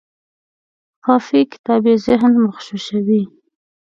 خافي 1.03 1.41
کتاب 1.51 1.83
یې 1.89 1.95
ذهن 2.05 2.33
مغشوشوي. 2.45 3.23